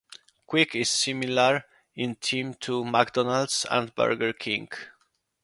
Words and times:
Quick 0.47 0.73
is 0.75 0.89
similar 0.89 1.63
in 1.95 2.15
theme 2.15 2.55
to 2.55 2.83
McDonald's 2.83 3.67
and 3.69 3.93
Burger 3.93 4.33
King. 4.33 4.67